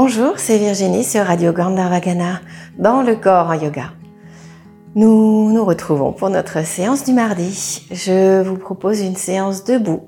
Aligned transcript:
Bonjour, 0.00 0.34
c'est 0.36 0.58
Virginie 0.58 1.02
sur 1.02 1.24
Radio 1.26 1.52
Gandharvagana 1.52 2.40
dans 2.78 3.02
le 3.02 3.16
corps 3.16 3.48
en 3.48 3.54
yoga. 3.54 3.90
Nous 4.94 5.50
nous 5.50 5.64
retrouvons 5.64 6.12
pour 6.12 6.30
notre 6.30 6.64
séance 6.64 7.04
du 7.04 7.12
mardi. 7.12 7.84
Je 7.90 8.40
vous 8.40 8.56
propose 8.56 9.00
une 9.00 9.16
séance 9.16 9.64
debout 9.64 10.02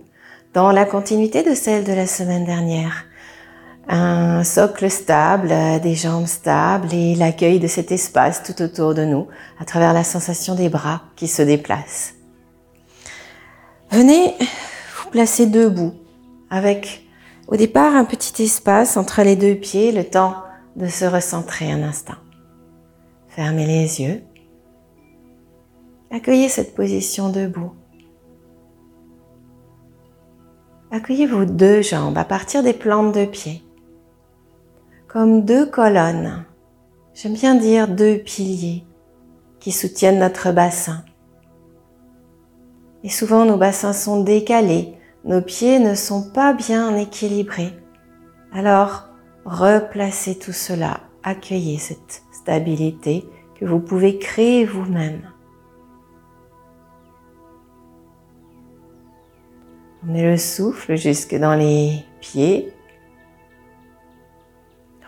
dans 0.54 0.70
la 0.70 0.84
continuité 0.84 1.42
de 1.42 1.56
celle 1.56 1.82
de 1.82 1.92
la 1.92 2.06
semaine 2.06 2.44
dernière. 2.44 3.04
Un 3.88 4.44
socle 4.44 4.88
stable, 4.88 5.52
des 5.82 5.96
jambes 5.96 6.28
stables 6.28 6.94
et 6.94 7.16
l'accueil 7.16 7.58
de 7.58 7.66
cet 7.66 7.90
espace 7.90 8.44
tout 8.44 8.62
autour 8.62 8.94
de 8.94 9.04
nous 9.04 9.26
à 9.58 9.64
travers 9.64 9.92
la 9.92 10.04
sensation 10.04 10.54
des 10.54 10.68
bras 10.68 11.02
qui 11.16 11.26
se 11.26 11.42
déplacent. 11.42 12.14
Venez 13.90 14.36
vous 14.38 15.10
placer 15.10 15.46
debout 15.46 15.94
avec 16.48 17.09
au 17.50 17.56
départ, 17.56 17.96
un 17.96 18.04
petit 18.04 18.44
espace 18.44 18.96
entre 18.96 19.22
les 19.22 19.34
deux 19.34 19.56
pieds, 19.56 19.90
le 19.90 20.04
temps 20.04 20.36
de 20.76 20.86
se 20.86 21.04
recentrer 21.04 21.70
un 21.70 21.82
instant. 21.82 22.14
Fermez 23.28 23.66
les 23.66 24.00
yeux. 24.00 24.22
Accueillez 26.12 26.48
cette 26.48 26.74
position 26.74 27.28
debout. 27.28 27.72
Accueillez 30.92 31.26
vos 31.26 31.44
deux 31.44 31.82
jambes 31.82 32.18
à 32.18 32.24
partir 32.24 32.62
des 32.62 32.72
plantes 32.72 33.14
de 33.14 33.24
pied, 33.24 33.62
comme 35.08 35.44
deux 35.44 35.66
colonnes. 35.66 36.44
J'aime 37.14 37.34
bien 37.34 37.54
dire 37.56 37.88
deux 37.88 38.18
piliers 38.18 38.84
qui 39.58 39.72
soutiennent 39.72 40.18
notre 40.18 40.52
bassin. 40.52 41.04
Et 43.02 43.08
souvent 43.08 43.44
nos 43.44 43.56
bassins 43.56 43.92
sont 43.92 44.22
décalés 44.22 44.94
nos 45.24 45.42
pieds 45.42 45.78
ne 45.78 45.94
sont 45.94 46.30
pas 46.30 46.52
bien 46.52 46.96
équilibrés. 46.96 47.74
Alors, 48.52 49.08
replacez 49.44 50.38
tout 50.38 50.52
cela, 50.52 51.00
accueillez 51.22 51.78
cette 51.78 52.22
stabilité 52.32 53.24
que 53.58 53.64
vous 53.64 53.80
pouvez 53.80 54.18
créer 54.18 54.64
vous-même. 54.64 55.30
Emmenez 60.02 60.30
le 60.30 60.36
souffle 60.38 60.96
jusque 60.96 61.34
dans 61.34 61.54
les 61.54 62.02
pieds. 62.20 62.72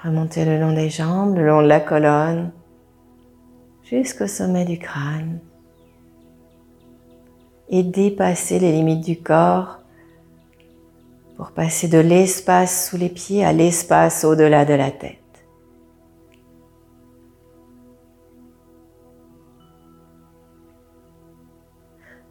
Remontez 0.05 0.45
le 0.45 0.61
long 0.61 0.73
des 0.73 0.91
jambes, 0.91 1.37
le 1.37 1.47
long 1.47 1.63
de 1.63 1.69
la 1.69 1.81
colonne, 1.81 2.53
jusqu'au 3.83 4.27
sommet 4.27 4.67
du 4.67 4.79
crâne. 4.79 5.41
Et 7.71 7.83
dépassez 7.83 8.59
les 8.59 8.73
limites 8.73 9.05
du 9.05 9.17
corps 9.23 9.82
pour 11.43 11.51
passer 11.51 11.89
de 11.89 11.99
l'espace 11.99 12.89
sous 12.89 12.97
les 12.97 13.09
pieds 13.09 13.45
à 13.45 13.53
l'espace 13.53 14.23
au-delà 14.23 14.65
de 14.65 14.75
la 14.75 14.93
tête. 14.93 15.19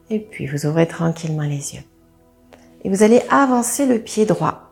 Et 0.09 0.21
puis 0.21 0.47
vous 0.47 0.65
ouvrez 0.65 0.87
tranquillement 0.87 1.43
les 1.43 1.75
yeux. 1.75 1.83
Et 2.85 2.89
vous 2.89 3.03
allez 3.03 3.21
avancer 3.29 3.85
le 3.85 3.99
pied 3.99 4.25
droit 4.25 4.70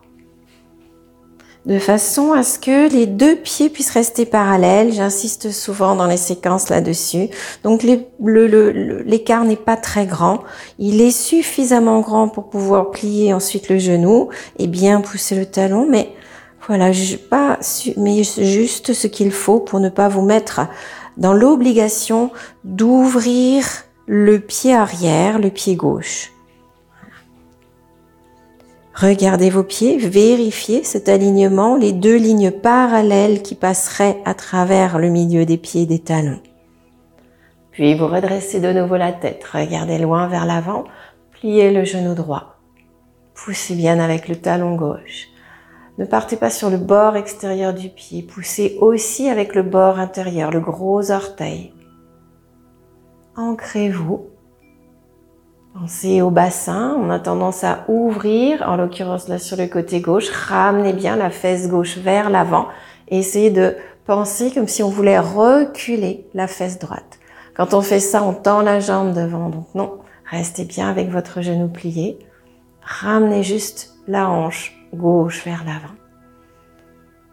de 1.66 1.78
façon 1.78 2.32
à 2.32 2.42
ce 2.42 2.58
que 2.58 2.90
les 2.90 3.06
deux 3.06 3.36
pieds 3.36 3.68
puissent 3.68 3.90
rester 3.90 4.24
parallèles. 4.24 4.92
J'insiste 4.92 5.50
souvent 5.50 5.94
dans 5.94 6.06
les 6.06 6.16
séquences 6.16 6.68
là-dessus. 6.70 7.28
Donc 7.62 7.82
l'écart 7.82 9.44
n'est 9.44 9.56
pas 9.56 9.76
très 9.76 10.06
grand. 10.06 10.40
Il 10.78 11.00
est 11.00 11.10
suffisamment 11.10 12.00
grand 12.00 12.28
pour 12.28 12.48
pouvoir 12.48 12.90
plier 12.90 13.34
ensuite 13.34 13.68
le 13.68 13.78
genou 13.78 14.30
et 14.58 14.66
bien 14.66 15.00
pousser 15.00 15.36
le 15.36 15.46
talon, 15.46 15.86
mais 15.88 16.12
voilà, 16.66 16.90
pas, 17.30 17.58
mais 17.96 18.22
juste 18.22 18.92
ce 18.92 19.06
qu'il 19.06 19.32
faut 19.32 19.60
pour 19.60 19.80
ne 19.80 19.88
pas 19.88 20.08
vous 20.08 20.22
mettre 20.22 20.60
dans 21.16 21.32
l'obligation 21.32 22.30
d'ouvrir 22.64 23.64
le 24.06 24.38
pied 24.38 24.74
arrière, 24.74 25.38
le 25.38 25.50
pied 25.50 25.74
gauche. 25.74 26.32
Regardez 29.00 29.48
vos 29.48 29.62
pieds, 29.62 29.96
vérifiez 29.96 30.84
cet 30.84 31.08
alignement, 31.08 31.74
les 31.74 31.92
deux 31.92 32.16
lignes 32.16 32.50
parallèles 32.50 33.40
qui 33.40 33.54
passeraient 33.54 34.18
à 34.26 34.34
travers 34.34 34.98
le 34.98 35.08
milieu 35.08 35.46
des 35.46 35.56
pieds 35.56 35.82
et 35.82 35.86
des 35.86 36.00
talons. 36.00 36.42
Puis 37.70 37.94
vous 37.94 38.06
redressez 38.06 38.60
de 38.60 38.70
nouveau 38.74 38.98
la 38.98 39.12
tête, 39.12 39.42
regardez 39.44 39.96
loin 39.96 40.26
vers 40.26 40.44
l'avant, 40.44 40.84
pliez 41.30 41.72
le 41.72 41.84
genou 41.84 42.14
droit. 42.14 42.56
Poussez 43.32 43.74
bien 43.74 43.98
avec 44.00 44.28
le 44.28 44.36
talon 44.36 44.76
gauche. 44.76 45.28
Ne 45.96 46.04
partez 46.04 46.36
pas 46.36 46.50
sur 46.50 46.68
le 46.68 46.76
bord 46.76 47.16
extérieur 47.16 47.72
du 47.72 47.88
pied, 47.88 48.22
poussez 48.22 48.76
aussi 48.82 49.30
avec 49.30 49.54
le 49.54 49.62
bord 49.62 49.98
intérieur, 49.98 50.50
le 50.50 50.60
gros 50.60 51.10
orteil. 51.10 51.72
Ancrez-vous 53.34 54.26
Pensez 55.74 56.20
au 56.20 56.30
bassin, 56.30 56.96
on 57.00 57.10
a 57.10 57.18
tendance 57.18 57.64
à 57.64 57.84
ouvrir, 57.88 58.62
en 58.68 58.76
l'occurrence 58.76 59.28
là 59.28 59.38
sur 59.38 59.56
le 59.56 59.66
côté 59.66 60.00
gauche, 60.00 60.28
ramenez 60.30 60.92
bien 60.92 61.16
la 61.16 61.30
fesse 61.30 61.68
gauche 61.68 61.96
vers 61.98 62.28
l'avant 62.28 62.66
essayez 63.10 63.50
de 63.50 63.76
penser 64.06 64.50
comme 64.52 64.68
si 64.68 64.82
on 64.82 64.88
voulait 64.88 65.18
reculer 65.18 66.26
la 66.34 66.46
fesse 66.46 66.78
droite. 66.78 67.18
Quand 67.54 67.74
on 67.74 67.82
fait 67.82 68.00
ça, 68.00 68.22
on 68.22 68.32
tend 68.32 68.62
la 68.62 68.80
jambe 68.80 69.12
devant, 69.12 69.50
donc 69.50 69.66
non, 69.74 69.98
restez 70.24 70.64
bien 70.64 70.88
avec 70.88 71.10
votre 71.10 71.42
genou 71.42 71.68
plié, 71.68 72.18
ramenez 72.82 73.42
juste 73.42 73.94
la 74.06 74.28
hanche 74.28 74.74
gauche 74.94 75.44
vers 75.44 75.64
l'avant. 75.64 75.94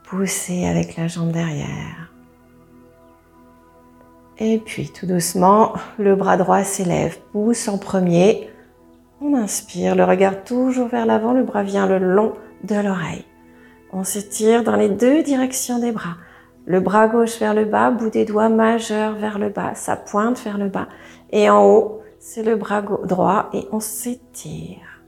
Poussez 0.04 0.66
avec 0.66 0.98
la 0.98 1.08
jambe 1.08 1.32
derrière. 1.32 2.12
Et 4.40 4.60
puis 4.60 4.92
tout 4.92 5.08
doucement, 5.08 5.74
le 5.98 6.16
bras 6.16 6.38
droit 6.38 6.64
s'élève, 6.64 7.18
pousse 7.32 7.68
en 7.68 7.80
premier. 7.80 8.50
On 9.20 9.34
inspire, 9.34 9.96
le 9.96 10.04
regard 10.04 10.44
toujours 10.44 10.90
vers 10.90 11.08
l'avant, 11.08 11.34
le 11.34 11.44
bras 11.44 11.64
vient 11.64 11.88
le 11.88 11.98
long 11.98 12.34
de 12.64 12.76
l'oreille. 12.76 13.26
On 13.92 14.04
s'étire 14.04 14.64
dans 14.64 14.76
les 14.76 14.90
deux 14.90 15.24
directions 15.24 15.80
des 15.80 15.92
bras. 15.92 16.18
Le 16.66 16.80
bras 16.82 17.08
gauche 17.08 17.40
vers 17.40 17.56
le 17.56 17.66
bas, 17.66 17.90
bout 17.90 18.12
des 18.12 18.26
doigts 18.26 18.50
majeurs 18.50 19.16
vers 19.16 19.40
le 19.40 19.50
bas, 19.50 19.74
sa 19.74 19.96
pointe 19.96 20.40
vers 20.44 20.60
le 20.60 20.70
bas. 20.70 20.88
Et 21.32 21.50
en 21.50 21.66
haut, 21.66 22.02
c'est 22.20 22.44
le 22.44 22.58
bras 22.58 22.84
droit 23.06 23.50
et 23.54 23.68
on 23.72 23.80
s'étire. 23.80 25.02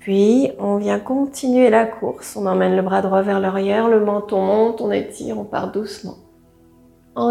Puis, 0.00 0.50
on 0.58 0.78
vient 0.78 0.98
continuer 0.98 1.70
la 1.70 1.84
course. 1.84 2.34
On 2.34 2.46
emmène 2.46 2.74
le 2.74 2.82
bras 2.82 3.02
droit 3.02 3.22
vers 3.22 3.38
l'arrière, 3.38 3.88
le 3.88 4.00
menton 4.00 4.40
monte, 4.40 4.80
on 4.80 4.90
étire, 4.90 5.38
on 5.38 5.44
part 5.44 5.70
doucement 5.70 6.16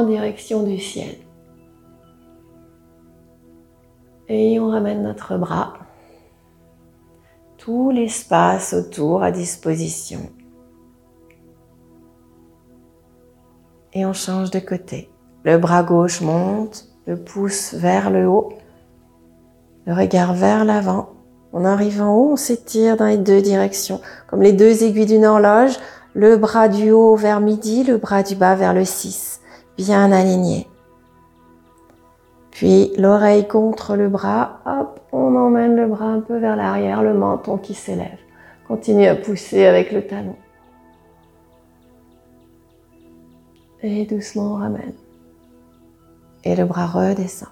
direction 0.06 0.64
du 0.64 0.78
ciel. 0.78 1.16
Et 4.30 4.60
on 4.60 4.70
ramène 4.70 5.04
notre 5.04 5.38
bras, 5.38 5.74
tout 7.58 7.92
l'espace 7.92 8.74
autour 8.74 9.24
à 9.24 9.32
disposition. 9.32 10.20
Et 13.94 14.06
on 14.06 14.14
change 14.14 14.52
de 14.52 14.60
côté. 14.60 15.10
Le 15.44 15.58
bras 15.58 15.84
gauche 15.84 16.20
monte, 16.20 16.90
le 17.06 17.16
pouce 17.16 17.74
vers 17.74 18.10
le 18.10 18.28
haut, 18.28 18.50
le 19.86 19.94
regard 19.94 20.34
vers 20.34 20.66
l'avant. 20.66 21.10
On 21.54 21.64
arrive 21.64 22.02
en 22.02 22.14
haut, 22.14 22.32
on 22.34 22.36
s'étire 22.36 22.98
dans 22.98 23.06
les 23.06 23.18
deux 23.18 23.42
directions, 23.42 24.02
comme 24.28 24.42
les 24.42 24.52
deux 24.52 24.84
aiguilles 24.84 25.06
d'une 25.06 25.26
horloge, 25.26 25.78
le 26.14 26.36
bras 26.36 26.68
du 26.68 26.92
haut 26.92 27.16
vers 27.16 27.40
midi, 27.40 27.86
le 27.86 27.98
bras 27.98 28.24
du 28.24 28.36
bas 28.36 28.56
vers 28.56 28.74
le 28.74 28.84
6 28.84 29.42
bien 29.78 30.12
aligné. 30.12 30.68
Puis 32.52 32.92
l'oreille 32.98 33.48
contre 33.48 33.96
le 33.96 34.10
bras, 34.10 34.62
hop, 34.66 35.00
on 35.12 35.36
emmène 35.36 35.76
le 35.76 35.88
bras 35.88 36.08
un 36.08 36.22
peu 36.22 36.38
vers 36.38 36.56
l'arrière, 36.56 37.04
le 37.04 37.14
menton 37.14 37.58
qui 37.58 37.76
s'élève. 37.76 38.18
Continue 38.68 39.06
à 39.06 39.16
pousser 39.16 39.66
avec 39.66 39.92
le 39.92 40.06
talon. 40.06 40.36
Et 43.84 44.06
doucement 44.06 44.54
on 44.54 44.56
ramène. 44.56 44.96
Et 46.44 46.56
le 46.56 46.66
bras 46.66 46.88
redescend. 46.88 47.50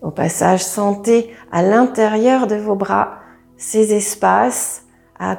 Au 0.00 0.10
passage, 0.10 0.62
sentez 0.62 1.34
à 1.50 1.62
l'intérieur 1.62 2.46
de 2.46 2.56
vos 2.56 2.76
bras 2.76 3.18
ces 3.56 3.94
espaces 3.94 4.84
à 5.18 5.38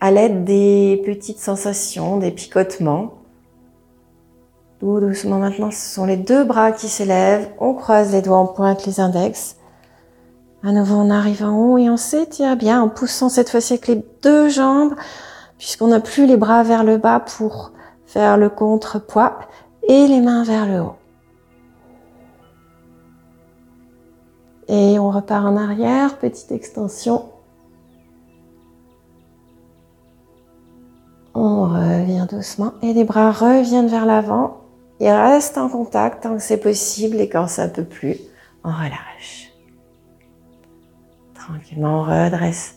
à 0.00 0.10
l'aide 0.10 0.44
des 0.44 1.02
petites 1.04 1.38
sensations, 1.38 2.18
des 2.18 2.30
picotements. 2.30 3.14
Doucement 4.80 5.38
maintenant, 5.38 5.70
ce 5.70 5.94
sont 5.94 6.04
les 6.04 6.18
deux 6.18 6.44
bras 6.44 6.70
qui 6.70 6.88
s'élèvent. 6.88 7.48
On 7.58 7.72
croise 7.72 8.12
les 8.12 8.20
doigts, 8.20 8.40
on 8.40 8.46
pointe 8.46 8.84
les 8.84 9.00
index. 9.00 9.56
À 10.62 10.72
nouveau, 10.72 10.96
on 10.96 11.10
arrive 11.10 11.42
en 11.42 11.56
haut 11.56 11.78
et 11.78 11.88
on 11.88 11.96
s'étire 11.96 12.56
bien 12.56 12.82
en 12.82 12.90
poussant 12.90 13.30
cette 13.30 13.48
fois-ci 13.48 13.74
avec 13.74 13.86
les 13.86 14.04
deux 14.22 14.50
jambes, 14.50 14.94
puisqu'on 15.56 15.88
n'a 15.88 16.00
plus 16.00 16.26
les 16.26 16.36
bras 16.36 16.62
vers 16.62 16.84
le 16.84 16.98
bas 16.98 17.20
pour 17.20 17.72
faire 18.06 18.36
le 18.36 18.50
contrepoids 18.50 19.38
et 19.88 20.06
les 20.06 20.20
mains 20.20 20.44
vers 20.44 20.66
le 20.66 20.80
haut. 20.80 20.96
Et 24.68 24.98
on 24.98 25.10
repart 25.10 25.46
en 25.46 25.56
arrière, 25.56 26.18
petite 26.18 26.52
extension 26.52 27.30
On 31.34 31.64
revient 31.64 32.26
doucement 32.30 32.74
et 32.82 32.92
les 32.92 33.04
bras 33.04 33.32
reviennent 33.32 33.88
vers 33.88 34.06
l'avant. 34.06 34.60
Ils 35.00 35.10
restent 35.10 35.58
en 35.58 35.68
contact 35.68 36.22
tant 36.22 36.34
que 36.34 36.42
c'est 36.42 36.58
possible 36.58 37.20
et 37.20 37.28
quand 37.28 37.48
ça 37.48 37.66
ne 37.66 37.72
peut 37.72 37.84
plus, 37.84 38.16
on 38.62 38.70
relâche. 38.70 39.52
Tranquillement, 41.34 42.00
on 42.00 42.02
redresse 42.02 42.76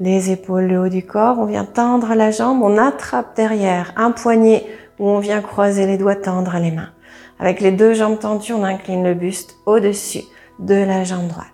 les 0.00 0.30
épaules, 0.30 0.66
le 0.66 0.80
haut 0.80 0.88
du 0.88 1.06
corps. 1.06 1.38
On 1.38 1.46
vient 1.46 1.64
tendre 1.64 2.14
la 2.14 2.30
jambe, 2.30 2.62
on 2.62 2.76
attrape 2.78 3.36
derrière 3.36 3.92
un 3.96 4.10
poignet 4.10 4.66
où 4.98 5.08
on 5.08 5.20
vient 5.20 5.40
croiser 5.40 5.86
les 5.86 5.98
doigts, 5.98 6.16
tendre 6.16 6.58
les 6.58 6.72
mains. 6.72 6.90
Avec 7.38 7.60
les 7.60 7.70
deux 7.70 7.94
jambes 7.94 8.18
tendues, 8.18 8.52
on 8.52 8.64
incline 8.64 9.04
le 9.04 9.14
buste 9.14 9.56
au-dessus 9.66 10.24
de 10.58 10.74
la 10.74 11.04
jambe 11.04 11.28
droite. 11.28 11.46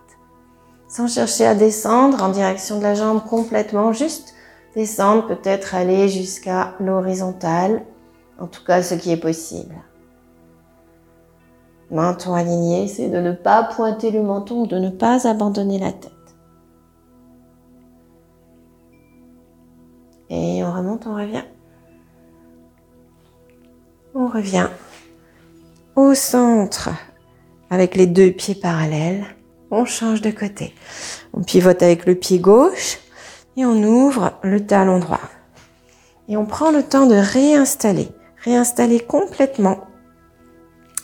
Sans 0.88 1.09
chercher 1.12 1.44
à 1.44 1.55
descendre 1.55 2.23
en 2.23 2.31
direction 2.31 2.79
de 2.79 2.82
la 2.82 2.94
jambe 2.94 3.23
complètement, 3.25 3.93
juste 3.93 4.33
descendre, 4.75 5.26
peut-être 5.26 5.75
aller 5.75 6.09
jusqu'à 6.09 6.75
l'horizontale, 6.81 7.85
en 8.38 8.47
tout 8.47 8.65
cas 8.65 8.82
ce 8.82 8.94
qui 8.94 9.11
est 9.11 9.17
possible. 9.17 9.75
Menton 11.91 12.35
aligné, 12.35 12.88
c'est 12.88 13.09
de 13.09 13.19
ne 13.19 13.32
pas 13.32 13.62
pointer 13.62 14.11
le 14.11 14.23
menton, 14.23 14.67
de 14.67 14.79
ne 14.79 14.91
pas 14.91 15.29
abandonner 15.29 15.79
la 15.79 15.93
tête. 15.93 16.12
Et 20.31 20.65
on 20.65 20.73
remonte, 20.73 21.06
on 21.06 21.15
revient. 21.15 21.44
On 24.15 24.26
revient 24.26 24.69
au 25.97 26.15
centre 26.15 26.91
avec 27.71 27.94
les 27.94 28.06
deux 28.06 28.32
pieds 28.32 28.55
parallèles. 28.55 29.25
On 29.71 29.85
change 29.85 30.23
de 30.23 30.31
côté. 30.31 30.75
On 31.32 31.43
pivote 31.43 31.82
avec 31.82 32.06
le 32.06 32.15
pied 32.15 32.38
gauche 32.38 32.99
et 33.56 33.64
on 33.64 33.82
ouvre 33.82 34.32
le 34.42 34.64
talon 34.64 34.98
droit. 34.98 35.20
Et 36.28 36.36
on 36.36 36.46
prend 36.46 36.70
le 36.70 36.82
temps 36.82 37.06
de 37.06 37.14
réinstaller, 37.14 38.08
réinstaller 38.42 39.00
complètement 39.00 39.80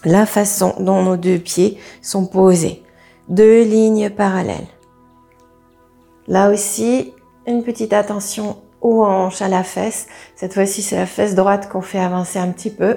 la 0.05 0.27
façon 0.27 0.75
dont 0.81 1.03
nos 1.03 1.17
deux 1.17 1.39
pieds 1.39 1.79
sont 2.01 2.27
posés. 2.27 2.83
Deux 3.29 3.63
lignes 3.63 4.11
parallèles. 4.11 4.67
Là 6.27 6.51
aussi, 6.51 7.13
une 7.47 7.63
petite 7.63 7.93
attention 7.93 8.57
aux 8.81 9.05
hanches, 9.05 9.43
à 9.43 9.49
la 9.49 9.63
fesse. 9.63 10.07
Cette 10.37 10.55
fois-ci, 10.55 10.83
c'est 10.83 10.97
la 10.97 11.07
fesse 11.07 11.35
droite 11.35 11.69
qu'on 11.69 11.83
fait 11.83 11.99
avancer 11.99 12.39
un 12.39 12.51
petit 12.51 12.71
peu. 12.71 12.97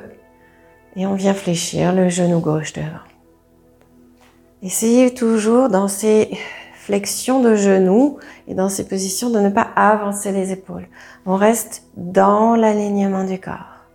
Et 0.95 1.05
on 1.05 1.15
vient 1.15 1.33
fléchir 1.33 1.93
le 1.93 2.09
genou 2.09 2.39
gauche 2.39 2.73
devant. 2.73 2.87
Essayez 4.61 5.13
toujours 5.13 5.67
dans 5.67 5.87
ces 5.87 6.37
flexions 6.83 7.41
de 7.41 7.55
genoux 7.55 8.17
et 8.47 8.55
dans 8.55 8.67
ces 8.67 8.85
positions 8.85 9.29
de 9.29 9.39
ne 9.39 9.49
pas 9.49 9.69
avancer 9.75 10.33
les 10.33 10.51
épaules. 10.51 10.87
On 11.25 11.37
reste 11.37 11.83
dans 11.95 12.57
l'alignement 12.57 13.23
du 13.23 13.39
corps. 13.39 13.87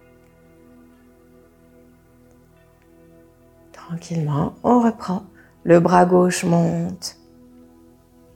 Tranquillement, 3.73 4.55
on 4.63 4.81
reprend. 4.81 5.25
Le 5.65 5.81
bras 5.81 6.07
gauche 6.07 6.45
monte. 6.45 7.17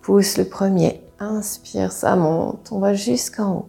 Pousse 0.02 0.36
le 0.36 0.44
premier. 0.44 1.02
Inspire, 1.18 1.90
ça 1.90 2.14
monte. 2.14 2.68
On 2.72 2.78
va 2.78 2.92
jusqu'en 2.92 3.54
haut. 3.54 3.68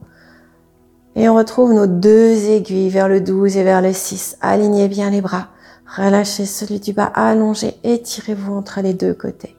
Et 1.16 1.30
on 1.30 1.36
retrouve 1.36 1.74
nos 1.74 1.88
deux 1.88 2.50
aiguilles 2.50 2.90
vers 2.90 3.08
le 3.08 3.22
12 3.22 3.56
et 3.56 3.64
vers 3.64 3.82
le 3.82 3.94
6. 3.94 4.38
Alignez 4.42 4.90
bien 4.90 5.12
les 5.12 5.22
bras. 5.22 5.48
Relâchez 5.96 6.46
celui 6.46 6.80
du 6.80 6.92
bas, 6.92 7.12
allongez, 7.14 7.76
étirez-vous 7.84 8.54
entre 8.54 8.82
les 8.82 8.94
deux 8.94 9.14
côtés. 9.14 9.56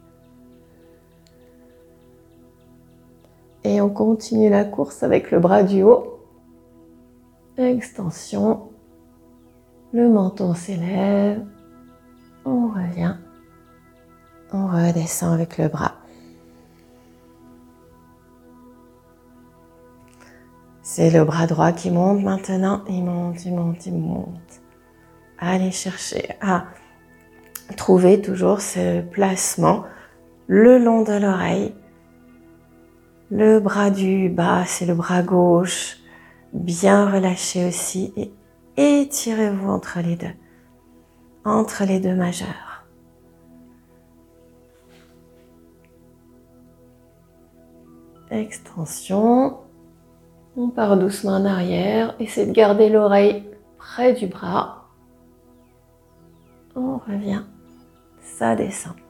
Et 3.65 3.81
on 3.81 3.89
continue 3.89 4.51
la 4.51 4.65
course 4.65 5.03
avec 5.03 5.31
le 5.31 5.41
bras 5.41 5.63
du 5.63 5.83
haut. 5.83 6.21
Extension. 7.57 8.69
Le 9.93 10.09
menton 10.09 10.55
s'élève. 10.55 11.43
On 12.45 12.69
revient. 12.69 13.17
On 14.53 14.67
redescend 14.67 15.33
avec 15.33 15.57
le 15.57 15.69
bras. 15.69 15.95
C'est 20.83 21.11
le 21.11 21.25
bras 21.25 21.47
droit 21.47 21.73
qui 21.73 21.91
monte 21.91 22.23
maintenant. 22.23 22.83
Il 22.89 23.05
monte, 23.05 23.45
il 23.47 23.55
monte, 23.55 23.87
il 23.87 23.95
monte. 23.95 24.61
Allez 25.39 25.71
chercher 25.71 26.37
à 26.41 26.67
trouver 27.77 28.21
toujours 28.21 28.61
ce 28.61 29.01
placement 29.01 29.85
le 30.47 30.79
long 30.79 31.03
de 31.03 31.15
l'oreille. 31.15 31.75
Le 33.37 33.59
bras 33.59 33.91
du 33.91 34.29
bas, 34.29 34.65
c'est 34.65 34.87
le 34.87 34.95
bras 34.95 35.25
gauche. 35.25 35.99
Bien 36.53 37.11
relâché 37.11 37.67
aussi. 37.67 38.15
Et 38.17 38.31
étirez-vous 39.01 39.69
entre 39.69 39.99
les 39.99 40.15
deux 40.15 40.35
entre 41.45 41.85
les 41.85 42.01
deux 42.01 42.15
majeurs. 42.15 42.85
Extension. 48.31 49.59
On 50.57 50.69
part 50.71 50.97
doucement 50.97 51.33
en 51.33 51.45
arrière. 51.45 52.15
Essayez 52.19 52.47
de 52.47 52.53
garder 52.53 52.89
l'oreille 52.89 53.45
près 53.79 54.15
du 54.15 54.27
bras. 54.27 54.87
On 56.75 56.99
revient. 56.99 57.43
Ça 58.21 58.57
descend. 58.57 59.04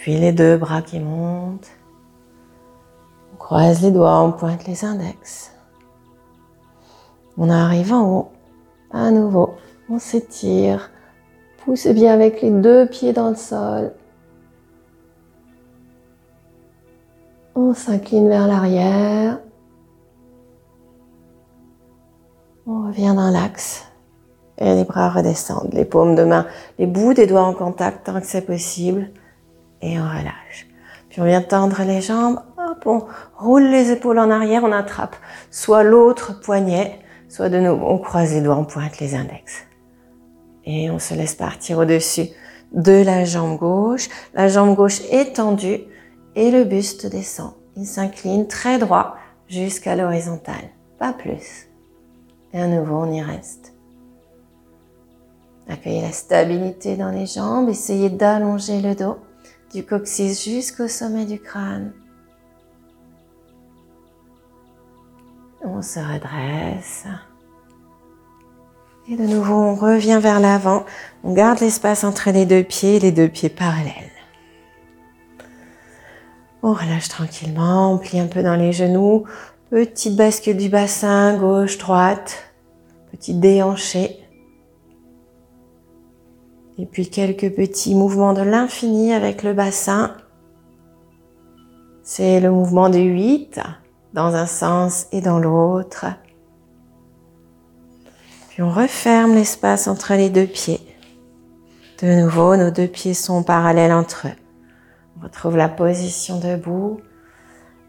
Puis 0.00 0.16
les 0.18 0.32
deux 0.32 0.56
bras 0.56 0.80
qui 0.80 0.98
montent. 0.98 1.68
On 3.34 3.36
croise 3.36 3.82
les 3.82 3.90
doigts, 3.90 4.22
on 4.22 4.32
pointe 4.32 4.66
les 4.66 4.82
index. 4.82 5.52
On 7.36 7.50
arrive 7.50 7.92
en 7.92 8.10
haut. 8.10 8.28
À 8.90 9.10
nouveau, 9.10 9.50
on 9.90 9.98
s'étire. 9.98 10.90
Poussez 11.58 11.92
bien 11.92 12.14
avec 12.14 12.40
les 12.40 12.50
deux 12.50 12.86
pieds 12.86 13.12
dans 13.12 13.28
le 13.28 13.36
sol. 13.36 13.92
On 17.54 17.74
s'incline 17.74 18.30
vers 18.30 18.48
l'arrière. 18.48 19.38
On 22.66 22.86
revient 22.86 23.12
dans 23.14 23.30
l'axe. 23.30 23.84
Et 24.56 24.74
les 24.74 24.84
bras 24.84 25.10
redescendent, 25.10 25.74
les 25.74 25.84
paumes 25.84 26.14
de 26.14 26.24
main, 26.24 26.46
les 26.78 26.86
bouts 26.86 27.12
des 27.12 27.26
doigts 27.26 27.44
en 27.44 27.52
contact 27.52 28.06
tant 28.06 28.18
que 28.18 28.26
c'est 28.26 28.46
possible. 28.46 29.10
Et 29.82 29.98
on 29.98 30.04
relâche. 30.04 30.66
Puis 31.10 31.20
on 31.20 31.24
vient 31.24 31.42
tendre 31.42 31.82
les 31.82 32.00
jambes. 32.00 32.40
Hop, 32.56 32.86
on 32.86 33.04
roule 33.36 33.64
les 33.64 33.90
épaules 33.90 34.18
en 34.18 34.30
arrière, 34.30 34.62
on 34.64 34.72
attrape 34.72 35.16
soit 35.50 35.82
l'autre 35.82 36.40
poignet, 36.40 37.00
soit 37.28 37.48
de 37.48 37.58
nouveau, 37.58 37.86
on 37.86 37.98
croise 37.98 38.32
les 38.32 38.40
doigts, 38.40 38.56
on 38.56 38.64
pointe 38.64 38.98
les 39.00 39.14
index. 39.14 39.64
Et 40.64 40.90
on 40.90 40.98
se 40.98 41.14
laisse 41.14 41.34
partir 41.34 41.78
au-dessus 41.78 42.28
de 42.72 43.02
la 43.02 43.24
jambe 43.24 43.58
gauche. 43.58 44.08
La 44.34 44.48
jambe 44.48 44.76
gauche 44.76 45.00
est 45.10 45.36
tendue 45.36 45.80
et 46.36 46.50
le 46.50 46.64
buste 46.64 47.06
descend. 47.06 47.54
Il 47.76 47.86
s'incline 47.86 48.46
très 48.46 48.78
droit 48.78 49.16
jusqu'à 49.48 49.96
l'horizontale, 49.96 50.70
pas 50.98 51.12
plus. 51.12 51.68
Et 52.52 52.60
à 52.60 52.66
nouveau, 52.66 52.96
on 52.96 53.12
y 53.12 53.22
reste. 53.22 53.74
Accueillez 55.68 56.02
la 56.02 56.12
stabilité 56.12 56.96
dans 56.96 57.10
les 57.10 57.26
jambes, 57.26 57.68
essayez 57.68 58.10
d'allonger 58.10 58.80
le 58.80 58.94
dos 58.94 59.16
du 59.72 59.84
coccyx 59.84 60.44
jusqu'au 60.44 60.88
sommet 60.88 61.24
du 61.24 61.38
crâne. 61.38 61.92
On 65.62 65.82
se 65.82 66.00
redresse. 66.00 67.06
Et 69.08 69.16
de 69.16 69.24
nouveau, 69.24 69.54
on 69.54 69.74
revient 69.74 70.18
vers 70.20 70.40
l'avant. 70.40 70.84
On 71.24 71.32
garde 71.34 71.60
l'espace 71.60 72.04
entre 72.04 72.30
les 72.30 72.46
deux 72.46 72.62
pieds, 72.62 72.98
les 72.98 73.12
deux 73.12 73.28
pieds 73.28 73.48
parallèles. 73.48 73.94
On 76.62 76.72
relâche 76.72 77.08
tranquillement, 77.08 77.94
on 77.94 77.98
plie 77.98 78.20
un 78.20 78.26
peu 78.26 78.42
dans 78.42 78.56
les 78.56 78.72
genoux. 78.72 79.24
Petite 79.70 80.16
bascule 80.16 80.56
du 80.56 80.68
bassin, 80.68 81.36
gauche, 81.38 81.78
droite. 81.78 82.52
Petit 83.10 83.34
déhanché. 83.34 84.19
Et 86.80 86.86
puis 86.86 87.10
quelques 87.10 87.54
petits 87.54 87.94
mouvements 87.94 88.32
de 88.32 88.40
l'infini 88.40 89.12
avec 89.12 89.42
le 89.42 89.52
bassin. 89.52 90.16
C'est 92.02 92.40
le 92.40 92.50
mouvement 92.50 92.88
de 92.88 92.98
8 92.98 93.60
dans 94.14 94.34
un 94.34 94.46
sens 94.46 95.06
et 95.12 95.20
dans 95.20 95.38
l'autre. 95.38 96.06
Puis 98.48 98.62
on 98.62 98.70
referme 98.70 99.34
l'espace 99.34 99.88
entre 99.88 100.14
les 100.14 100.30
deux 100.30 100.46
pieds. 100.46 100.80
De 102.00 102.22
nouveau, 102.22 102.56
nos 102.56 102.70
deux 102.70 102.88
pieds 102.88 103.12
sont 103.12 103.42
parallèles 103.42 103.92
entre 103.92 104.28
eux. 104.28 104.38
On 105.18 105.24
retrouve 105.24 105.58
la 105.58 105.68
position 105.68 106.40
debout. 106.40 107.02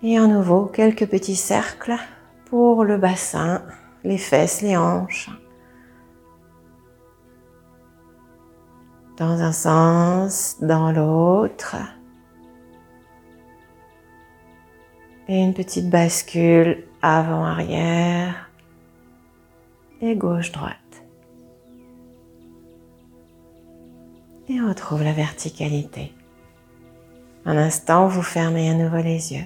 Et 0.04 0.18
à 0.18 0.28
nouveau, 0.28 0.66
quelques 0.66 1.08
petits 1.08 1.38
cercles 1.38 1.96
pour 2.50 2.84
le 2.84 2.98
bassin, 2.98 3.64
les 4.04 4.18
fesses, 4.18 4.62
les 4.62 4.76
hanches. 4.76 5.30
Dans 9.22 9.40
un 9.44 9.52
sens, 9.52 10.56
dans 10.62 10.92
l'autre. 10.92 11.76
Et 15.28 15.40
une 15.40 15.54
petite 15.54 15.92
bascule 15.92 16.86
avant-arrière 17.04 18.50
et 20.02 20.16
gauche-droite. 20.16 21.04
Et 24.50 24.60
retrouve 24.60 25.04
la 25.04 25.14
verticalité. 25.14 26.16
Un 27.46 27.58
instant, 27.58 28.08
vous 28.08 28.24
fermez 28.24 28.72
à 28.72 28.74
nouveau 28.74 29.04
les 29.04 29.34
yeux. 29.34 29.46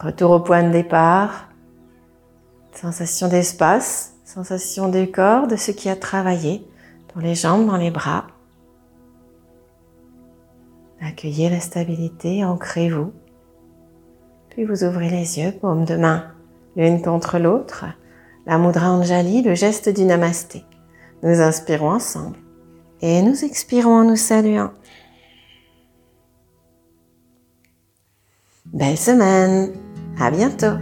Retour 0.00 0.32
au 0.32 0.40
point 0.40 0.64
de 0.64 0.70
départ. 0.70 1.48
Sensation 2.72 3.28
d'espace, 3.28 4.16
sensation 4.26 4.90
du 4.90 5.10
corps, 5.10 5.46
de 5.46 5.56
ce 5.56 5.70
qui 5.70 5.88
a 5.88 5.96
travaillé 5.96 6.62
dans 7.14 7.22
les 7.22 7.34
jambes, 7.34 7.66
dans 7.66 7.78
les 7.78 7.90
bras. 7.90 8.26
Accueillez 11.00 11.48
la 11.48 11.60
stabilité, 11.60 12.44
ancrez-vous. 12.44 13.12
Puis 14.50 14.64
vous 14.64 14.84
ouvrez 14.84 15.08
les 15.08 15.38
yeux, 15.38 15.52
paume 15.52 15.84
de 15.84 15.96
main 15.96 16.32
l'une 16.76 17.02
contre 17.02 17.38
l'autre. 17.38 17.86
La 18.46 18.58
Mudra 18.58 18.90
Anjali, 18.90 19.42
le 19.42 19.54
geste 19.54 19.88
du 19.88 20.04
Namasté. 20.04 20.64
Nous 21.22 21.40
inspirons 21.40 21.90
ensemble 21.90 22.38
et 23.02 23.22
nous 23.22 23.44
expirons 23.44 24.00
en 24.00 24.04
nous 24.04 24.16
saluant. 24.16 24.72
Belle 28.66 28.98
semaine, 28.98 29.72
à 30.18 30.30
bientôt 30.30 30.76